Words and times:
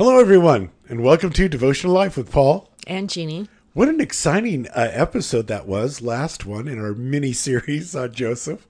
Hello, 0.00 0.18
everyone, 0.18 0.70
and 0.88 1.02
welcome 1.02 1.28
to 1.28 1.46
Devotional 1.46 1.92
Life 1.92 2.16
with 2.16 2.32
Paul. 2.32 2.70
And 2.86 3.10
Jeannie. 3.10 3.48
What 3.74 3.90
an 3.90 4.00
exciting 4.00 4.66
uh, 4.68 4.88
episode 4.94 5.46
that 5.48 5.66
was, 5.66 6.00
last 6.00 6.46
one 6.46 6.68
in 6.68 6.80
our 6.80 6.94
mini 6.94 7.34
series 7.34 7.94
on 7.94 8.14
Joseph. 8.14 8.66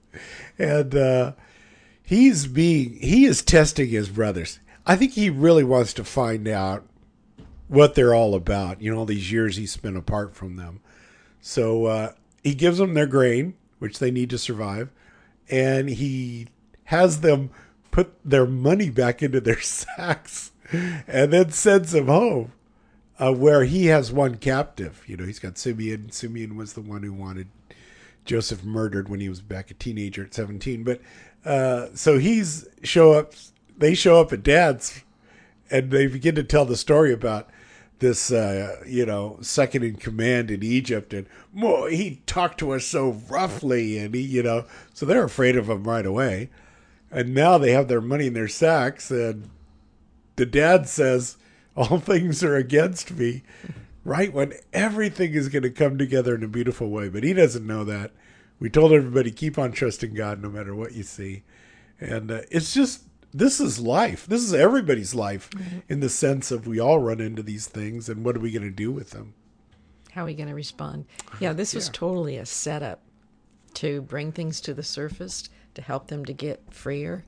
And 0.59 0.93
uh, 0.93 1.31
he's 2.03 2.47
being, 2.47 2.97
he 2.99 3.23
is 3.23 3.43
testing 3.43 3.87
his 3.87 4.09
brothers. 4.09 4.59
I 4.85 4.97
think 4.97 5.13
he 5.13 5.29
really 5.29 5.63
wants 5.63 5.93
to 5.93 6.03
find 6.03 6.49
out 6.49 6.85
what 7.69 7.95
they're 7.95 8.13
all 8.13 8.35
about, 8.35 8.81
you 8.81 8.91
know, 8.91 8.99
all 8.99 9.05
these 9.05 9.31
years 9.31 9.55
he 9.55 9.65
spent 9.65 9.95
apart 9.95 10.35
from 10.35 10.57
them. 10.57 10.81
So 11.39 11.85
uh, 11.85 12.11
he 12.43 12.53
gives 12.53 12.77
them 12.77 12.93
their 12.93 13.07
grain, 13.07 13.53
which 13.79 13.99
they 13.99 14.11
need 14.11 14.31
to 14.31 14.37
survive, 14.37 14.89
and 15.49 15.87
he 15.91 16.47
has 16.83 17.21
them 17.21 17.51
put 17.89 18.13
their 18.25 18.45
money 18.45 18.89
back 18.89 19.23
into 19.23 19.39
their 19.39 19.61
sacks 19.61 20.50
and 20.71 21.33
then 21.33 21.51
sends 21.51 21.93
him 21.93 22.07
home. 22.07 22.53
Uh, 23.19 23.31
where 23.31 23.65
he 23.65 23.85
has 23.85 24.11
one 24.11 24.35
captive, 24.35 25.03
you 25.05 25.15
know, 25.15 25.25
he's 25.25 25.37
got 25.37 25.55
Simeon. 25.55 26.09
Simeon 26.11 26.55
was 26.55 26.73
the 26.73 26.81
one 26.81 27.03
who 27.03 27.13
wanted 27.13 27.47
Joseph 28.25 28.63
murdered 28.63 29.09
when 29.09 29.19
he 29.19 29.29
was 29.29 29.41
back 29.41 29.69
a 29.69 29.75
teenager 29.75 30.23
at 30.23 30.33
seventeen. 30.33 30.83
But 30.83 31.01
uh, 31.45 31.89
so 31.93 32.17
he's 32.17 32.67
show 32.81 33.13
up. 33.13 33.33
They 33.77 33.93
show 33.93 34.19
up 34.19 34.33
at 34.33 34.41
Dad's, 34.41 35.03
and 35.69 35.91
they 35.91 36.07
begin 36.07 36.33
to 36.33 36.43
tell 36.43 36.65
the 36.65 36.75
story 36.75 37.13
about 37.13 37.47
this, 37.99 38.31
uh, 38.31 38.77
you 38.87 39.05
know, 39.05 39.37
second 39.41 39.83
in 39.83 39.97
command 39.97 40.49
in 40.49 40.63
Egypt, 40.63 41.13
and 41.13 41.27
well, 41.53 41.85
he 41.85 42.21
talked 42.25 42.57
to 42.57 42.71
us 42.71 42.85
so 42.85 43.11
roughly, 43.29 43.99
and 43.99 44.15
he, 44.15 44.21
you 44.21 44.41
know, 44.41 44.65
so 44.95 45.05
they're 45.05 45.23
afraid 45.23 45.55
of 45.55 45.69
him 45.69 45.83
right 45.83 46.07
away. 46.07 46.49
And 47.11 47.35
now 47.35 47.59
they 47.59 47.73
have 47.73 47.87
their 47.87 48.01
money 48.01 48.25
in 48.25 48.33
their 48.33 48.47
sacks, 48.47 49.11
and 49.11 49.51
the 50.35 50.45
dad 50.45 50.87
says, 50.87 51.37
"All 51.75 51.99
things 51.99 52.43
are 52.43 52.55
against 52.55 53.11
me." 53.11 53.43
Right 54.03 54.33
when 54.33 54.53
everything 54.73 55.33
is 55.33 55.47
going 55.47 55.61
to 55.61 55.69
come 55.69 55.99
together 55.99 56.33
in 56.33 56.43
a 56.43 56.47
beautiful 56.47 56.89
way, 56.89 57.07
but 57.07 57.23
he 57.23 57.33
doesn't 57.33 57.67
know 57.67 57.83
that. 57.83 58.11
We 58.59 58.67
told 58.67 58.93
everybody 58.93 59.29
keep 59.29 59.59
on 59.59 59.71
trusting 59.71 60.15
God 60.15 60.41
no 60.41 60.49
matter 60.49 60.73
what 60.73 60.93
you 60.93 61.03
see, 61.03 61.43
and 61.99 62.31
uh, 62.31 62.41
it's 62.49 62.73
just 62.73 63.03
this 63.33 63.59
is 63.59 63.79
life. 63.79 64.25
This 64.25 64.41
is 64.41 64.53
everybody's 64.53 65.15
life 65.15 65.49
mm-hmm. 65.51 65.79
in 65.87 65.99
the 65.99 66.09
sense 66.09 66.51
of 66.51 66.67
we 66.67 66.79
all 66.79 66.99
run 66.99 67.21
into 67.21 67.43
these 67.43 67.67
things, 67.67 68.09
and 68.09 68.25
what 68.25 68.35
are 68.35 68.39
we 68.39 68.51
going 68.51 68.63
to 68.63 68.71
do 68.71 68.91
with 68.91 69.11
them? 69.11 69.33
How 70.11 70.23
are 70.23 70.25
we 70.25 70.33
going 70.33 70.49
to 70.49 70.55
respond? 70.55 71.05
Yeah, 71.39 71.53
this 71.53 71.73
was 71.73 71.89
totally 71.89 72.37
a 72.37 72.45
setup 72.45 73.01
to 73.75 74.01
bring 74.01 74.31
things 74.31 74.59
to 74.61 74.73
the 74.73 74.83
surface 74.83 75.49
to 75.75 75.81
help 75.81 76.07
them 76.07 76.25
to 76.25 76.33
get 76.33 76.61
freer, 76.69 77.23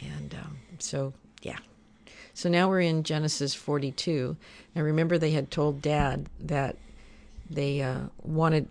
and 0.00 0.34
um, 0.34 0.58
so 0.78 1.12
yeah, 1.42 1.58
so 2.34 2.48
now 2.48 2.68
we're 2.68 2.80
in 2.80 3.04
Genesis 3.04 3.54
42. 3.54 4.36
Now 4.74 4.82
remember, 4.82 5.16
they 5.18 5.30
had 5.30 5.50
told 5.50 5.80
Dad 5.80 6.28
that 6.40 6.76
they 7.48 7.80
uh, 7.80 8.00
wanted 8.22 8.68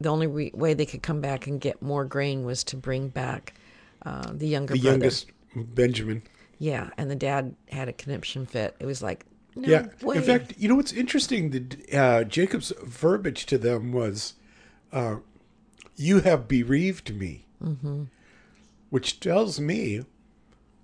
the 0.00 0.08
only 0.08 0.26
re- 0.26 0.50
way 0.52 0.74
they 0.74 0.86
could 0.86 1.02
come 1.02 1.20
back 1.20 1.46
and 1.46 1.60
get 1.60 1.80
more 1.80 2.04
grain 2.04 2.44
was 2.44 2.64
to 2.64 2.76
bring 2.76 3.08
back 3.08 3.54
uh, 4.04 4.32
the 4.32 4.48
younger 4.48 4.74
the 4.74 4.80
brother. 4.80 4.98
youngest 4.98 5.30
Benjamin. 5.54 6.22
Yeah, 6.58 6.90
and 6.98 7.10
the 7.10 7.16
dad 7.16 7.54
had 7.70 7.88
a 7.88 7.92
conniption 7.92 8.44
fit. 8.44 8.74
It 8.80 8.86
was 8.86 9.02
like, 9.02 9.24
no 9.54 9.68
yeah. 9.68 9.86
Way. 10.02 10.16
In 10.16 10.22
fact, 10.22 10.54
you 10.58 10.68
know 10.68 10.74
what's 10.74 10.92
interesting? 10.92 11.50
That 11.50 11.94
uh, 11.94 12.24
Jacob's 12.24 12.72
verbiage 12.82 13.46
to 13.46 13.56
them 13.56 13.92
was, 13.92 14.34
uh, 14.92 15.16
"You 15.96 16.20
have 16.20 16.46
bereaved 16.46 17.14
me," 17.14 17.46
mm-hmm. 17.62 18.04
which 18.90 19.20
tells 19.20 19.58
me 19.60 20.04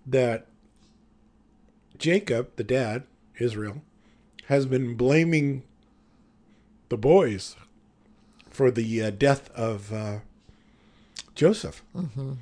that 0.07 0.47
Jacob, 2.03 2.51
the 2.57 2.65
dad, 2.65 3.05
Israel, 3.39 3.81
has 4.47 4.67
been 4.67 4.97
blaming 4.97 5.63
the 6.89 6.97
boys 6.97 7.55
for 8.51 8.73
the 8.73 9.03
uh, 9.05 9.11
death 9.11 9.49
of 9.55 9.93
uh, 9.93 10.19
Joseph. 11.37 11.81
Mm-hmm. 11.97 12.33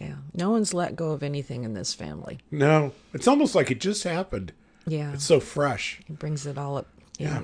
Yeah, 0.00 0.14
no 0.32 0.50
one's 0.50 0.72
let 0.72 0.94
go 0.94 1.10
of 1.10 1.24
anything 1.24 1.64
in 1.64 1.74
this 1.74 1.92
family. 1.92 2.38
No, 2.52 2.92
it's 3.12 3.26
almost 3.26 3.56
like 3.56 3.72
it 3.72 3.80
just 3.80 4.04
happened. 4.04 4.52
Yeah, 4.86 5.12
it's 5.12 5.24
so 5.24 5.40
fresh. 5.40 6.00
It 6.08 6.20
brings 6.20 6.46
it 6.46 6.56
all 6.56 6.76
up. 6.76 6.86
Yeah. 7.18 7.28
yeah. 7.28 7.42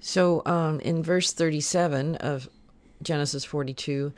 So, 0.00 0.42
um, 0.44 0.78
in 0.80 1.02
verse 1.02 1.32
thirty-seven 1.32 2.16
of 2.16 2.50
Genesis 3.02 3.46
forty-two, 3.46 4.12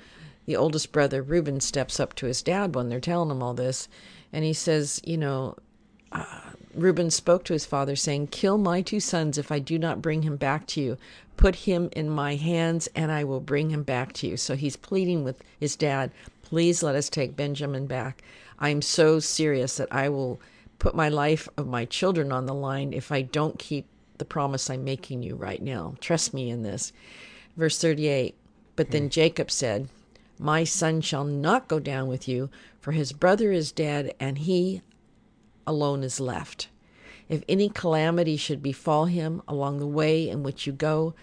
the 0.46 0.56
oldest 0.56 0.90
brother 0.90 1.22
Reuben 1.22 1.60
steps 1.60 2.00
up 2.00 2.14
to 2.16 2.26
his 2.26 2.42
dad 2.42 2.74
when 2.74 2.88
they're 2.88 2.98
telling 2.98 3.30
him 3.30 3.44
all 3.44 3.54
this, 3.54 3.88
and 4.32 4.44
he 4.44 4.52
says, 4.52 5.00
"You 5.04 5.18
know, 5.18 5.56
uh, 6.12 6.24
Reuben 6.74 7.10
spoke 7.10 7.44
to 7.44 7.52
his 7.52 7.66
father, 7.66 7.96
saying, 7.96 8.28
Kill 8.28 8.58
my 8.58 8.80
two 8.80 9.00
sons 9.00 9.38
if 9.38 9.52
I 9.52 9.58
do 9.58 9.78
not 9.78 10.02
bring 10.02 10.22
him 10.22 10.36
back 10.36 10.66
to 10.68 10.80
you. 10.80 10.96
Put 11.36 11.54
him 11.54 11.88
in 11.92 12.08
my 12.08 12.36
hands, 12.36 12.88
and 12.94 13.10
I 13.12 13.24
will 13.24 13.40
bring 13.40 13.70
him 13.70 13.82
back 13.82 14.12
to 14.14 14.26
you. 14.26 14.36
So 14.36 14.56
he's 14.56 14.76
pleading 14.76 15.24
with 15.24 15.42
his 15.58 15.76
dad, 15.76 16.10
Please 16.52 16.82
let 16.82 16.94
us 16.94 17.08
take 17.08 17.34
Benjamin 17.34 17.86
back. 17.86 18.22
I 18.58 18.68
am 18.68 18.82
so 18.82 19.20
serious 19.20 19.78
that 19.78 19.88
I 19.90 20.10
will 20.10 20.38
put 20.78 20.94
my 20.94 21.08
life 21.08 21.48
of 21.56 21.66
my 21.66 21.86
children 21.86 22.30
on 22.30 22.44
the 22.44 22.54
line 22.54 22.92
if 22.92 23.10
I 23.10 23.22
don't 23.22 23.58
keep 23.58 23.86
the 24.18 24.26
promise 24.26 24.68
I'm 24.68 24.84
making 24.84 25.22
you 25.22 25.34
right 25.34 25.62
now. 25.62 25.94
Trust 26.00 26.34
me 26.34 26.50
in 26.50 26.62
this. 26.62 26.92
Verse 27.56 27.78
38 27.80 28.34
But 28.76 28.90
then 28.90 29.08
Jacob 29.08 29.50
said, 29.50 29.88
My 30.38 30.64
son 30.64 31.00
shall 31.00 31.24
not 31.24 31.68
go 31.68 31.78
down 31.78 32.06
with 32.06 32.28
you, 32.28 32.50
for 32.80 32.92
his 32.92 33.12
brother 33.12 33.50
is 33.50 33.72
dead, 33.72 34.14
and 34.20 34.38
he 34.38 34.82
alone 35.66 36.02
is 36.02 36.20
left. 36.20 36.68
If 37.28 37.42
any 37.48 37.68
calamity 37.68 38.36
should 38.36 38.62
befall 38.62 39.06
him 39.06 39.42
along 39.48 39.78
the 39.78 39.86
way 39.86 40.28
in 40.28 40.42
which 40.42 40.66
you 40.66 40.72
go, 40.72 41.14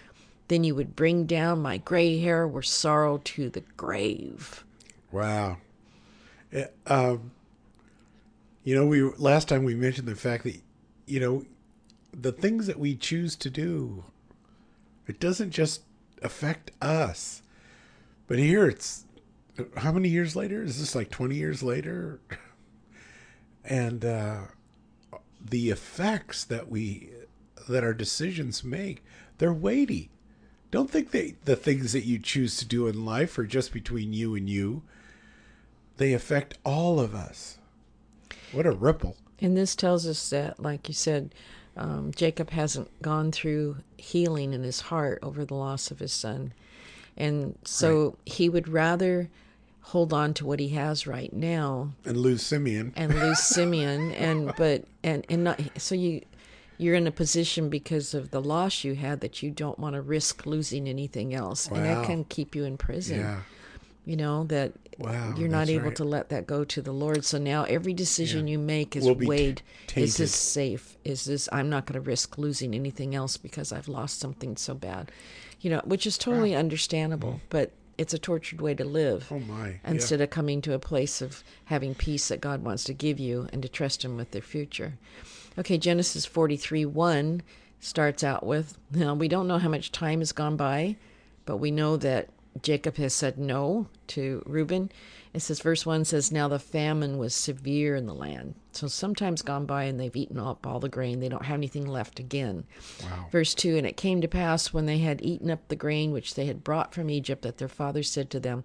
then 0.48 0.64
you 0.64 0.74
would 0.74 0.96
bring 0.96 1.26
down 1.26 1.62
my 1.62 1.78
gray 1.78 2.18
hair 2.18 2.46
with 2.46 2.66
sorrow 2.66 3.18
to 3.18 3.48
the 3.48 3.62
grave. 3.76 4.64
Wow. 5.12 5.58
It, 6.50 6.74
um, 6.86 7.30
you 8.64 8.74
know, 8.74 8.86
we 8.86 9.02
last 9.02 9.48
time 9.48 9.62
we 9.62 9.74
mentioned 9.74 10.08
the 10.08 10.16
fact 10.16 10.44
that, 10.44 10.60
you 11.06 11.20
know, 11.20 11.44
the 12.12 12.32
things 12.32 12.66
that 12.66 12.78
we 12.78 12.96
choose 12.96 13.36
to 13.36 13.50
do, 13.50 14.04
it 15.06 15.20
doesn't 15.20 15.50
just 15.50 15.82
affect 16.22 16.72
us. 16.82 17.42
But 18.26 18.38
here 18.38 18.66
it's 18.66 19.04
how 19.76 19.92
many 19.92 20.08
years 20.08 20.36
later? 20.36 20.62
Is 20.62 20.78
this 20.80 20.94
like 20.94 21.10
20 21.10 21.36
years 21.36 21.62
later? 21.62 22.20
and 23.64 24.04
uh, 24.04 24.38
the 25.44 25.70
effects 25.70 26.44
that 26.44 26.68
we 26.68 27.10
that 27.68 27.84
our 27.84 27.94
decisions 27.94 28.64
make 28.64 29.02
they're 29.38 29.52
weighty. 29.52 30.10
Don't 30.70 30.90
think 30.90 31.10
that 31.12 31.46
the 31.46 31.56
things 31.56 31.92
that 31.94 32.04
you 32.04 32.18
choose 32.18 32.56
to 32.58 32.66
do 32.66 32.86
in 32.86 33.04
life 33.04 33.38
are 33.38 33.46
just 33.46 33.72
between 33.72 34.12
you 34.12 34.34
and 34.34 34.48
you. 34.48 34.82
They 35.96 36.12
affect 36.12 36.58
all 36.62 37.00
of 37.00 37.14
us. 37.14 37.58
What 38.52 38.66
a 38.66 38.70
ripple. 38.70 39.16
And 39.40 39.56
this 39.56 39.74
tells 39.74 40.06
us 40.06 40.28
that 40.30 40.60
like 40.60 40.88
you 40.88 40.94
said 40.94 41.34
um, 41.76 42.10
jacob 42.14 42.50
hasn't 42.50 42.90
gone 43.00 43.32
through 43.32 43.78
healing 43.96 44.52
in 44.52 44.62
his 44.62 44.80
heart 44.82 45.18
over 45.22 45.44
the 45.44 45.54
loss 45.54 45.90
of 45.90 45.98
his 45.98 46.12
son. 46.12 46.52
And 47.16 47.58
so 47.64 48.04
right. 48.04 48.14
he 48.26 48.48
would 48.48 48.68
rather 48.68 49.30
hold 49.80 50.12
on 50.12 50.34
to 50.34 50.46
what 50.46 50.60
he 50.60 50.68
has 50.70 51.06
right 51.06 51.32
now 51.32 51.92
and 52.04 52.16
lose 52.16 52.42
Simeon 52.42 52.92
and 52.96 53.14
lose 53.14 53.40
Simeon 53.40 54.12
and 54.12 54.52
but 54.58 54.84
and 55.02 55.24
and 55.28 55.44
not 55.44 55.60
so 55.78 55.94
you 55.94 56.22
you're 56.80 56.94
in 56.94 57.06
a 57.06 57.10
position 57.10 57.68
because 57.68 58.14
of 58.14 58.30
the 58.30 58.40
loss 58.40 58.84
you 58.84 58.94
had 58.94 59.20
that 59.20 59.42
you 59.42 59.50
don't 59.50 59.78
want 59.78 59.94
to 59.94 60.00
risk 60.00 60.46
losing 60.46 60.88
anything 60.88 61.34
else 61.34 61.70
wow. 61.70 61.76
and 61.76 61.86
that 61.86 62.06
can 62.06 62.24
keep 62.24 62.54
you 62.54 62.64
in 62.64 62.76
prison 62.76 63.20
yeah. 63.20 63.40
you 64.06 64.16
know 64.16 64.44
that 64.44 64.72
wow, 64.98 65.34
you're 65.36 65.48
not 65.48 65.68
able 65.68 65.86
right. 65.86 65.96
to 65.96 66.04
let 66.04 66.30
that 66.30 66.46
go 66.46 66.64
to 66.64 66.80
the 66.80 66.92
lord 66.92 67.24
so 67.24 67.36
now 67.36 67.64
every 67.64 67.92
decision 67.92 68.48
yeah. 68.48 68.52
you 68.52 68.58
make 68.58 68.96
is 68.96 69.06
weighed 69.10 69.60
t- 69.88 70.02
is 70.02 70.16
this 70.16 70.34
safe 70.34 70.96
is 71.04 71.26
this 71.26 71.48
i'm 71.52 71.68
not 71.68 71.84
going 71.84 72.02
to 72.02 72.08
risk 72.08 72.38
losing 72.38 72.74
anything 72.74 73.14
else 73.14 73.36
because 73.36 73.72
i've 73.72 73.88
lost 73.88 74.18
something 74.18 74.56
so 74.56 74.74
bad 74.74 75.12
you 75.60 75.68
know 75.68 75.82
which 75.84 76.06
is 76.06 76.16
totally 76.16 76.52
wow. 76.52 76.58
understandable 76.58 77.32
mm. 77.34 77.40
but 77.50 77.72
it's 78.00 78.14
a 78.14 78.18
tortured 78.18 78.62
way 78.62 78.74
to 78.74 78.84
live. 78.84 79.26
Oh 79.30 79.40
my! 79.40 79.78
Instead 79.84 80.20
yeah. 80.20 80.24
of 80.24 80.30
coming 80.30 80.62
to 80.62 80.72
a 80.72 80.78
place 80.78 81.20
of 81.20 81.44
having 81.66 81.94
peace 81.94 82.28
that 82.28 82.40
God 82.40 82.64
wants 82.64 82.82
to 82.84 82.94
give 82.94 83.20
you 83.20 83.46
and 83.52 83.60
to 83.60 83.68
trust 83.68 84.02
Him 84.02 84.16
with 84.16 84.30
their 84.30 84.40
future. 84.40 84.94
Okay, 85.58 85.76
Genesis 85.76 86.24
forty 86.24 86.56
three 86.56 86.86
one 86.86 87.42
starts 87.78 88.24
out 88.24 88.44
with 88.44 88.78
now 88.90 89.12
we 89.14 89.28
don't 89.28 89.46
know 89.46 89.58
how 89.58 89.68
much 89.68 89.92
time 89.92 90.20
has 90.20 90.32
gone 90.32 90.56
by, 90.56 90.96
but 91.44 91.58
we 91.58 91.70
know 91.70 91.98
that 91.98 92.30
Jacob 92.62 92.96
has 92.96 93.14
said 93.14 93.38
no 93.38 93.86
to 94.08 94.42
Reuben. 94.46 94.90
It 95.32 95.40
says, 95.40 95.60
verse 95.60 95.86
1 95.86 96.04
says, 96.04 96.32
Now 96.32 96.48
the 96.48 96.58
famine 96.58 97.16
was 97.16 97.34
severe 97.34 97.94
in 97.94 98.06
the 98.06 98.14
land. 98.14 98.54
So 98.72 98.88
sometimes 98.88 99.42
gone 99.42 99.64
by 99.66 99.84
and 99.84 100.00
they've 100.00 100.16
eaten 100.16 100.38
up 100.38 100.66
all 100.66 100.80
the 100.80 100.88
grain. 100.88 101.20
They 101.20 101.28
don't 101.28 101.44
have 101.44 101.58
anything 101.58 101.86
left 101.86 102.18
again. 102.18 102.64
Wow. 103.02 103.28
Verse 103.30 103.54
2 103.54 103.76
And 103.76 103.86
it 103.86 103.96
came 103.96 104.20
to 104.20 104.28
pass 104.28 104.72
when 104.72 104.86
they 104.86 104.98
had 104.98 105.22
eaten 105.22 105.50
up 105.50 105.68
the 105.68 105.76
grain 105.76 106.12
which 106.12 106.34
they 106.34 106.46
had 106.46 106.64
brought 106.64 106.92
from 106.92 107.10
Egypt 107.10 107.42
that 107.42 107.58
their 107.58 107.68
father 107.68 108.02
said 108.02 108.30
to 108.30 108.40
them, 108.40 108.64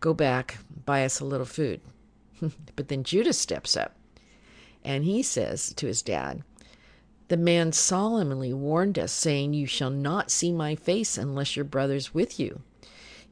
Go 0.00 0.14
back, 0.14 0.58
buy 0.86 1.04
us 1.04 1.20
a 1.20 1.26
little 1.26 1.46
food. 1.46 1.82
but 2.76 2.88
then 2.88 3.04
Judah 3.04 3.34
steps 3.34 3.76
up 3.76 3.94
and 4.84 5.04
he 5.04 5.22
says 5.22 5.72
to 5.74 5.86
his 5.86 6.02
dad, 6.02 6.42
The 7.28 7.36
man 7.36 7.72
solemnly 7.72 8.52
warned 8.52 8.98
us, 8.98 9.12
saying, 9.12 9.52
You 9.52 9.66
shall 9.66 9.90
not 9.90 10.30
see 10.30 10.52
my 10.52 10.74
face 10.74 11.18
unless 11.18 11.54
your 11.54 11.64
brother's 11.64 12.14
with 12.14 12.40
you. 12.40 12.62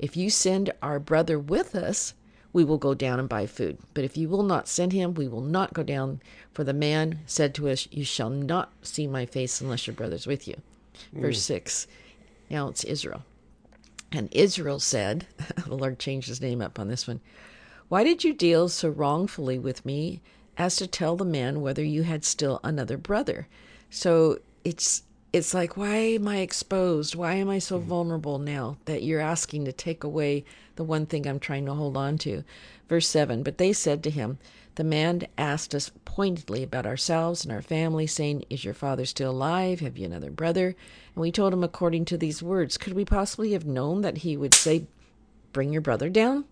If 0.00 0.16
you 0.16 0.30
send 0.30 0.72
our 0.80 0.98
brother 0.98 1.38
with 1.38 1.74
us, 1.74 2.14
we 2.54 2.64
will 2.64 2.78
go 2.78 2.94
down 2.94 3.20
and 3.20 3.28
buy 3.28 3.46
food. 3.46 3.76
But 3.92 4.02
if 4.02 4.16
you 4.16 4.30
will 4.30 4.42
not 4.42 4.66
send 4.66 4.92
him, 4.92 5.12
we 5.12 5.28
will 5.28 5.42
not 5.42 5.74
go 5.74 5.82
down. 5.82 6.22
For 6.52 6.64
the 6.64 6.72
man 6.72 7.20
said 7.26 7.54
to 7.54 7.68
us, 7.68 7.86
You 7.90 8.02
shall 8.02 8.30
not 8.30 8.72
see 8.80 9.06
my 9.06 9.26
face 9.26 9.60
unless 9.60 9.86
your 9.86 9.94
brother's 9.94 10.26
with 10.26 10.48
you. 10.48 10.56
Verse 11.12 11.42
6. 11.42 11.86
Now 12.48 12.68
it's 12.68 12.82
Israel. 12.82 13.22
And 14.10 14.30
Israel 14.32 14.80
said, 14.80 15.26
The 15.66 15.74
Lord 15.74 15.98
changed 15.98 16.28
his 16.28 16.40
name 16.40 16.62
up 16.62 16.80
on 16.80 16.88
this 16.88 17.06
one. 17.06 17.20
Why 17.88 18.02
did 18.02 18.24
you 18.24 18.32
deal 18.32 18.70
so 18.70 18.88
wrongfully 18.88 19.58
with 19.58 19.84
me 19.84 20.22
as 20.56 20.76
to 20.76 20.86
tell 20.86 21.16
the 21.16 21.26
man 21.26 21.60
whether 21.60 21.84
you 21.84 22.04
had 22.04 22.24
still 22.24 22.58
another 22.64 22.96
brother? 22.96 23.48
So 23.90 24.38
it's 24.64 25.02
it's 25.32 25.54
like 25.54 25.76
why 25.76 25.96
am 25.96 26.26
I 26.26 26.38
exposed? 26.38 27.14
Why 27.14 27.34
am 27.34 27.48
I 27.48 27.58
so 27.58 27.78
mm-hmm. 27.78 27.88
vulnerable 27.88 28.38
now 28.38 28.78
that 28.86 29.02
you're 29.02 29.20
asking 29.20 29.64
to 29.64 29.72
take 29.72 30.02
away 30.02 30.44
the 30.76 30.84
one 30.84 31.06
thing 31.06 31.26
I'm 31.26 31.38
trying 31.38 31.66
to 31.66 31.74
hold 31.74 31.96
on 31.96 32.18
to? 32.18 32.44
Verse 32.88 33.06
7 33.06 33.42
But 33.44 33.58
they 33.58 33.72
said 33.72 34.02
to 34.02 34.10
him, 34.10 34.38
The 34.74 34.84
man 34.84 35.26
asked 35.38 35.74
us 35.74 35.92
pointedly 36.04 36.64
about 36.64 36.86
ourselves 36.86 37.44
and 37.44 37.52
our 37.52 37.62
family, 37.62 38.06
saying, 38.06 38.44
Is 38.50 38.64
your 38.64 38.74
father 38.74 39.04
still 39.04 39.30
alive? 39.30 39.78
Have 39.80 39.96
you 39.96 40.06
another 40.06 40.30
brother? 40.30 40.74
And 41.14 41.22
we 41.22 41.30
told 41.30 41.52
him 41.52 41.62
according 41.62 42.06
to 42.06 42.18
these 42.18 42.42
words. 42.42 42.76
Could 42.76 42.94
we 42.94 43.04
possibly 43.04 43.52
have 43.52 43.64
known 43.64 44.00
that 44.00 44.18
he 44.18 44.36
would 44.36 44.54
say, 44.54 44.86
Bring 45.52 45.72
your 45.72 45.82
brother 45.82 46.08
down? 46.08 46.44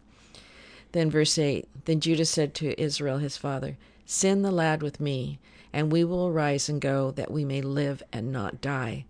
Then 0.93 1.11
verse 1.11 1.37
8 1.37 1.67
Then 1.85 1.99
Judah 1.99 2.25
said 2.25 2.55
to 2.55 2.81
Israel 2.81 3.19
his 3.19 3.37
father, 3.37 3.77
Send 4.07 4.45
the 4.45 4.53
lad 4.53 4.83
with 4.83 5.01
me, 5.01 5.41
and 5.73 5.93
we 5.93 6.05
will 6.05 6.26
arise 6.26 6.69
and 6.69 6.81
go, 6.81 7.11
that 7.12 7.31
we 7.31 7.44
may 7.44 7.61
live 7.61 8.03
and 8.12 8.32
not 8.32 8.61
die. 8.61 9.05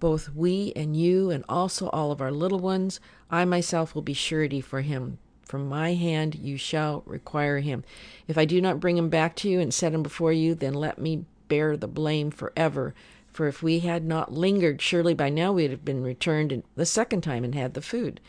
Both 0.00 0.34
we 0.34 0.72
and 0.76 0.96
you, 0.96 1.30
and 1.30 1.44
also 1.48 1.88
all 1.88 2.12
of 2.12 2.20
our 2.20 2.30
little 2.30 2.58
ones, 2.58 3.00
I 3.30 3.44
myself 3.44 3.94
will 3.94 4.02
be 4.02 4.14
surety 4.14 4.60
for 4.60 4.82
him. 4.82 5.18
From 5.44 5.68
my 5.68 5.94
hand 5.94 6.34
you 6.34 6.56
shall 6.56 7.02
require 7.06 7.60
him. 7.60 7.84
If 8.26 8.38
I 8.38 8.44
do 8.44 8.60
not 8.60 8.80
bring 8.80 8.96
him 8.96 9.08
back 9.08 9.36
to 9.36 9.48
you 9.48 9.60
and 9.60 9.72
set 9.72 9.92
him 9.92 10.02
before 10.02 10.32
you, 10.32 10.54
then 10.54 10.74
let 10.74 10.98
me 10.98 11.24
bear 11.48 11.76
the 11.76 11.88
blame 11.88 12.30
forever. 12.30 12.94
For 13.32 13.48
if 13.48 13.62
we 13.62 13.80
had 13.80 14.04
not 14.04 14.32
lingered, 14.32 14.80
surely 14.80 15.14
by 15.14 15.28
now 15.28 15.52
we 15.52 15.62
would 15.62 15.70
have 15.70 15.84
been 15.84 16.02
returned 16.02 16.62
the 16.76 16.86
second 16.86 17.22
time 17.22 17.44
and 17.44 17.54
had 17.54 17.74
the 17.74 17.82
food. 17.82 18.20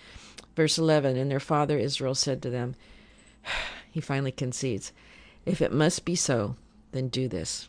Verse 0.56 0.78
11 0.78 1.16
And 1.16 1.30
their 1.30 1.40
father 1.40 1.78
Israel 1.78 2.16
said 2.16 2.42
to 2.42 2.50
them, 2.50 2.76
he 3.92 4.02
finally 4.02 4.32
concedes, 4.32 4.92
If 5.46 5.62
it 5.62 5.72
must 5.72 6.06
be 6.06 6.16
so, 6.16 6.56
then 6.92 7.10
do 7.10 7.28
this. 7.28 7.68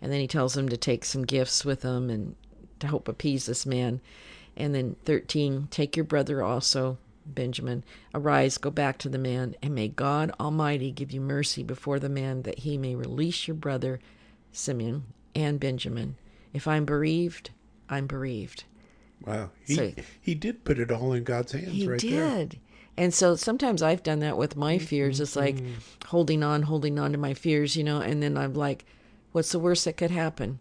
And 0.00 0.12
then 0.12 0.20
he 0.20 0.26
tells 0.26 0.54
them 0.54 0.68
to 0.68 0.76
take 0.76 1.04
some 1.04 1.24
gifts 1.24 1.64
with 1.64 1.80
them 1.82 2.10
and 2.10 2.36
to 2.80 2.86
help 2.86 3.08
appease 3.08 3.46
this 3.46 3.64
man. 3.64 4.00
And 4.56 4.74
then 4.74 4.96
13, 5.04 5.68
take 5.70 5.96
your 5.96 6.04
brother 6.04 6.42
also, 6.42 6.98
Benjamin. 7.26 7.84
Arise, 8.14 8.58
go 8.58 8.70
back 8.70 8.98
to 8.98 9.08
the 9.08 9.18
man, 9.18 9.56
and 9.62 9.74
may 9.74 9.88
God 9.88 10.32
Almighty 10.38 10.90
give 10.90 11.10
you 11.10 11.20
mercy 11.20 11.62
before 11.62 11.98
the 11.98 12.08
man, 12.08 12.42
that 12.42 12.60
he 12.60 12.78
may 12.78 12.94
release 12.94 13.48
your 13.48 13.56
brother, 13.56 13.98
Simeon, 14.52 15.04
and 15.34 15.58
Benjamin. 15.58 16.16
If 16.52 16.68
I'm 16.68 16.84
bereaved, 16.84 17.50
I'm 17.88 18.06
bereaved. 18.06 18.64
Wow. 19.26 19.50
He, 19.66 19.74
So- 19.74 19.92
he 20.20 20.34
did 20.34 20.64
put 20.64 20.78
it 20.78 20.92
all 20.92 21.12
in 21.12 21.24
God's 21.24 21.52
hands 21.52 21.72
He 21.72 21.88
right 21.88 22.00
there. 22.00 22.10
He 22.10 22.36
did. 22.36 22.60
And 22.96 23.12
so 23.12 23.34
sometimes 23.34 23.82
I've 23.82 24.04
done 24.04 24.20
that 24.20 24.36
with 24.36 24.56
my 24.56 24.78
fears. 24.78 25.20
It's 25.20 25.34
like 25.34 25.56
mm-hmm. 25.56 25.72
holding 26.06 26.44
on, 26.44 26.62
holding 26.62 26.98
on 26.98 27.10
to 27.12 27.18
my 27.18 27.34
fears, 27.34 27.74
you 27.74 27.82
know, 27.82 28.00
and 28.00 28.22
then 28.22 28.36
I'm 28.36 28.54
like, 28.54 28.84
what's 29.34 29.50
the 29.50 29.58
worst 29.58 29.84
that 29.84 29.96
could 29.96 30.12
happen? 30.12 30.60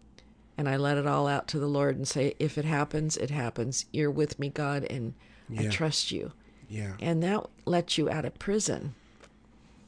And 0.58 0.68
I 0.68 0.78
let 0.78 0.98
it 0.98 1.06
all 1.06 1.28
out 1.28 1.48
to 1.50 1.60
the 1.60 1.68
Lord 1.68 1.96
and 1.96 2.08
say, 2.08 2.34
if 2.40 2.58
it 2.58 2.66
happens, 2.66 3.16
it 3.18 3.30
happens. 3.30 3.86
You're 3.92 4.10
with 4.10 4.40
me, 4.40 4.50
God, 4.50 4.84
and 4.84 5.14
I 5.56 5.68
trust 5.68 6.12
you. 6.12 6.32
Yeah. 6.68 6.94
And 7.00 7.22
that 7.22 7.46
lets 7.66 8.00
you 8.00 8.10
out 8.10 8.26
of 8.26 8.38
prison. 8.40 8.96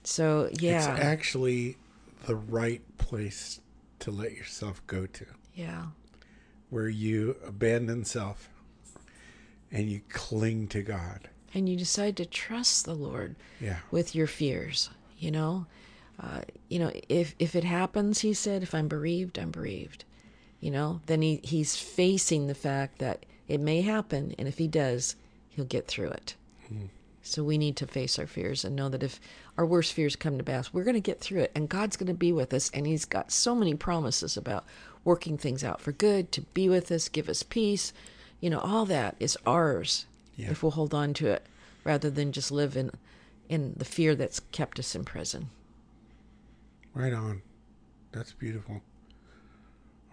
So, 0.03 0.49
yeah. 0.59 0.77
It's 0.77 0.87
yeah. 0.87 1.03
actually 1.03 1.77
the 2.27 2.35
right 2.35 2.81
place 2.99 3.59
to 3.99 4.11
let 4.11 4.33
yourself 4.33 4.85
go 4.85 5.07
to, 5.07 5.25
yeah. 5.55 5.85
where 6.69 6.89
you 6.89 7.37
abandon 7.45 8.05
self 8.05 8.49
and 9.71 9.89
you 9.89 10.01
cling 10.09 10.67
to 10.67 10.83
God. 10.83 11.29
And 11.55 11.67
you 11.67 11.75
decide 11.75 12.17
to 12.17 12.25
trust 12.25 12.85
the 12.85 12.93
Lord. 12.93 13.35
Yeah. 13.59 13.77
with 13.89 14.13
your 14.13 14.27
fears 14.27 14.89
you 15.17 15.31
know 15.31 15.65
uh, 16.21 16.41
you 16.69 16.79
know 16.79 16.91
if 17.09 17.35
if 17.39 17.55
it 17.55 17.63
happens 17.63 18.19
he 18.19 18.33
said 18.33 18.63
if 18.63 18.73
i'm 18.73 18.87
bereaved 18.87 19.37
i'm 19.37 19.51
bereaved 19.51 20.03
you 20.59 20.71
know 20.71 21.01
then 21.07 21.21
he 21.21 21.39
he's 21.43 21.75
facing 21.75 22.47
the 22.47 22.55
fact 22.55 22.99
that 22.99 23.25
it 23.47 23.59
may 23.59 23.81
happen 23.81 24.33
and 24.39 24.47
if 24.47 24.57
he 24.57 24.67
does 24.67 25.15
he'll 25.49 25.65
get 25.65 25.87
through 25.87 26.09
it 26.09 26.35
so 27.21 27.43
we 27.43 27.57
need 27.57 27.75
to 27.75 27.87
face 27.87 28.17
our 28.19 28.27
fears 28.27 28.63
and 28.63 28.75
know 28.75 28.87
that 28.89 29.03
if 29.03 29.19
our 29.57 29.65
worst 29.65 29.93
fears 29.93 30.15
come 30.15 30.37
to 30.37 30.43
pass 30.43 30.71
we're 30.73 30.83
going 30.83 30.93
to 30.95 30.99
get 31.01 31.19
through 31.19 31.41
it 31.41 31.51
and 31.55 31.69
god's 31.69 31.97
going 31.97 32.07
to 32.07 32.13
be 32.13 32.31
with 32.31 32.53
us 32.53 32.69
and 32.73 32.85
he's 32.87 33.05
got 33.05 33.31
so 33.31 33.53
many 33.55 33.73
promises 33.75 34.37
about 34.37 34.63
working 35.03 35.37
things 35.37 35.63
out 35.63 35.81
for 35.81 35.91
good 35.91 36.31
to 36.31 36.41
be 36.53 36.69
with 36.69 36.91
us 36.91 37.09
give 37.09 37.27
us 37.29 37.43
peace 37.43 37.93
you 38.39 38.49
know 38.49 38.59
all 38.59 38.85
that 38.85 39.15
is 39.19 39.37
ours 39.45 40.05
Yeah. 40.37 40.51
if 40.51 40.61
we'll 40.63 40.71
hold 40.71 40.93
on 40.93 41.13
to 41.15 41.27
it 41.27 41.45
rather 41.83 42.09
than 42.09 42.31
just 42.31 42.51
live 42.51 42.75
in 42.77 42.91
in 43.49 43.73
the 43.77 43.85
fear 43.85 44.15
that's 44.15 44.39
kept 44.51 44.79
us 44.79 44.95
in 44.95 45.05
prison. 45.05 45.49
Right 46.95 47.13
on. 47.13 47.41
That's 48.11 48.31
beautiful. 48.33 48.81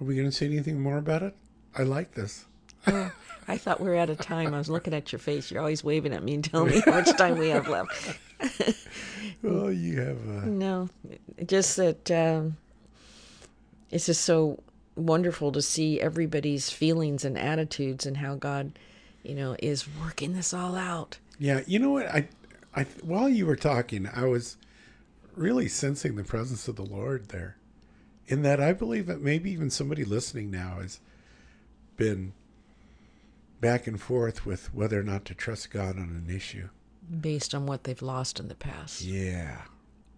Are 0.00 0.04
we 0.04 0.16
going 0.16 0.28
to 0.28 0.32
say 0.36 0.46
anything 0.46 0.80
more 0.80 0.98
about 0.98 1.22
it? 1.22 1.34
I 1.78 1.84
like 1.84 2.12
this. 2.14 2.44
I 2.86 3.56
thought 3.56 3.80
we 3.80 3.88
were 3.88 3.96
out 3.96 4.10
of 4.10 4.18
time. 4.18 4.52
I 4.52 4.58
was 4.58 4.68
looking 4.68 4.92
at 4.92 5.12
your 5.12 5.20
face. 5.20 5.50
You're 5.50 5.60
always 5.60 5.84
waving 5.84 6.12
at 6.12 6.24
me 6.24 6.34
and 6.34 6.44
telling 6.44 6.70
me 6.70 6.80
how 6.84 6.90
much 6.90 7.16
time 7.16 7.38
we 7.38 7.48
have 7.50 7.68
left. 7.68 8.18
well, 9.42 9.70
you 9.72 10.00
have. 10.00 10.18
Uh, 10.28 10.46
No, 10.46 10.88
just 11.46 11.76
that 11.76 12.10
um, 12.10 12.56
it's 13.92 14.06
just 14.06 14.22
so 14.22 14.60
wonderful 14.96 15.52
to 15.52 15.62
see 15.62 16.00
everybody's 16.00 16.68
feelings 16.70 17.24
and 17.24 17.38
attitudes 17.38 18.04
and 18.04 18.16
how 18.16 18.34
God, 18.34 18.76
you 19.22 19.36
know, 19.36 19.54
is 19.60 19.86
working 20.02 20.32
this 20.32 20.52
all 20.52 20.74
out. 20.74 21.18
yeah, 21.38 21.60
you 21.66 21.78
know 21.78 21.90
what? 21.90 22.06
I, 22.08 22.28
I, 22.74 22.84
while 23.02 23.28
you 23.28 23.46
were 23.46 23.56
talking, 23.56 24.08
I 24.12 24.24
was 24.24 24.56
really 25.34 25.68
sensing 25.68 26.16
the 26.16 26.24
presence 26.24 26.68
of 26.68 26.76
the 26.76 26.84
Lord 26.84 27.28
there. 27.28 27.56
In 28.26 28.42
that, 28.42 28.60
I 28.60 28.72
believe 28.72 29.06
that 29.06 29.20
maybe 29.20 29.50
even 29.50 29.70
somebody 29.70 30.04
listening 30.04 30.50
now 30.50 30.78
has 30.80 31.00
been 31.96 32.32
back 33.60 33.86
and 33.86 34.00
forth 34.00 34.46
with 34.46 34.72
whether 34.74 34.98
or 34.98 35.02
not 35.02 35.24
to 35.26 35.34
trust 35.34 35.70
God 35.70 35.96
on 35.96 36.24
an 36.26 36.34
issue. 36.34 36.68
Based 37.20 37.54
on 37.54 37.66
what 37.66 37.84
they've 37.84 38.02
lost 38.02 38.40
in 38.40 38.48
the 38.48 38.54
past. 38.54 39.02
Yeah. 39.02 39.62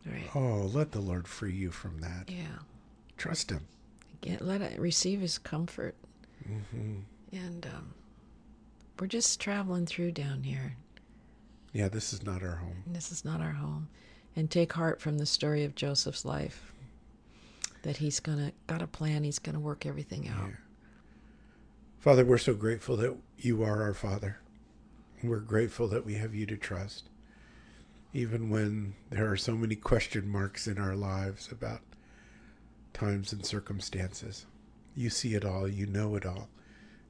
Right. 0.06 0.30
Oh, 0.34 0.70
let 0.72 0.92
the 0.92 1.00
Lord 1.00 1.26
free 1.26 1.54
you 1.54 1.70
from 1.70 2.00
that. 2.00 2.24
Yeah. 2.28 2.60
Trust 3.16 3.50
Him. 3.50 3.66
Get, 4.20 4.42
let 4.42 4.60
it 4.62 4.78
receive 4.78 5.20
his 5.20 5.38
comfort. 5.38 5.94
Mm-hmm. 6.48 7.00
And 7.32 7.66
um, 7.66 7.94
we're 8.98 9.06
just 9.06 9.40
traveling 9.40 9.86
through 9.86 10.12
down 10.12 10.42
here. 10.42 10.76
Yeah, 11.72 11.88
this 11.88 12.12
is 12.12 12.22
not 12.24 12.42
our 12.42 12.56
home. 12.56 12.84
This 12.86 13.10
is 13.10 13.24
not 13.24 13.40
our 13.40 13.52
home. 13.52 13.88
And 14.36 14.50
take 14.50 14.72
heart 14.72 15.00
from 15.00 15.18
the 15.18 15.26
story 15.26 15.64
of 15.64 15.74
Joseph's 15.74 16.24
life. 16.24 16.72
That 17.82 17.98
he's 17.98 18.20
gonna 18.20 18.52
got 18.66 18.82
a 18.82 18.86
plan, 18.86 19.24
he's 19.24 19.38
gonna 19.38 19.60
work 19.60 19.86
everything 19.86 20.28
out. 20.28 20.48
Yeah. 20.48 20.56
Father, 22.00 22.24
we're 22.24 22.38
so 22.38 22.54
grateful 22.54 22.96
that 22.98 23.16
you 23.38 23.62
are 23.62 23.82
our 23.82 23.94
Father. 23.94 24.38
We're 25.22 25.38
grateful 25.38 25.88
that 25.88 26.04
we 26.04 26.14
have 26.14 26.34
you 26.34 26.44
to 26.46 26.56
trust, 26.56 27.08
even 28.12 28.50
when 28.50 28.94
there 29.08 29.30
are 29.30 29.36
so 29.36 29.54
many 29.54 29.74
question 29.74 30.28
marks 30.28 30.66
in 30.66 30.78
our 30.78 30.94
lives 30.94 31.50
about 31.50 31.80
times 32.92 33.32
and 33.32 33.44
circumstances. 33.46 34.44
You 34.94 35.08
see 35.08 35.34
it 35.34 35.44
all, 35.44 35.66
you 35.66 35.86
know 35.86 36.14
it 36.14 36.26
all, 36.26 36.48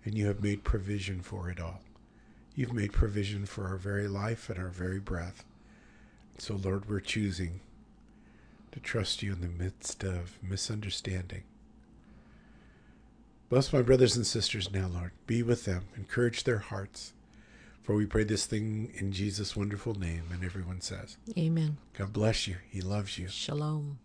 and 0.05 0.15
you 0.15 0.27
have 0.27 0.43
made 0.43 0.63
provision 0.63 1.23
for 1.23 1.51
it 1.51 1.61
all. 1.61 1.81
You've 2.55 2.73
made 2.73 2.93
provision 2.93 3.47
for 3.47 3.67
our 3.67 3.77
very 3.77 4.07
life 4.07 4.49
and 4.49 4.59
our 4.59 4.69
very 4.69 5.01
breath. 5.01 5.45
So, 6.39 6.55
Lord, 6.57 6.89
we're 6.89 7.01
choosing 7.01 7.61
to 8.73 8.81
trust 8.81 9.23
you 9.23 9.33
in 9.33 9.41
the 9.41 9.49
midst 9.49 10.03
of 10.03 10.39
misunderstanding. 10.43 11.45
Bless 13.49 13.73
my 13.73 13.83
brothers 13.83 14.17
and 14.17 14.27
sisters 14.27 14.73
now, 14.73 14.89
Lord. 14.89 15.13
Be 15.27 15.43
with 15.43 15.65
them. 15.65 15.85
Encourage 15.97 16.45
their 16.45 16.59
hearts. 16.59 17.13
For 17.83 17.95
we 17.95 18.07
pray 18.07 18.25
this 18.25 18.47
thing 18.47 18.93
in 18.95 19.13
Jesus' 19.13 19.55
wonderful 19.55 19.95
name. 19.95 20.25
And 20.33 20.43
everyone 20.43 20.81
says, 20.81 21.19
Amen. 21.39 21.77
God 21.97 22.13
bless 22.13 22.49
you. 22.49 22.57
He 22.69 22.81
loves 22.81 23.19
you. 23.19 23.29
Shalom. 23.29 23.99